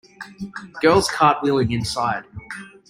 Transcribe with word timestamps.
Girls 0.81 1.07
cartwheeling 1.11 1.69
inside. 1.71 2.25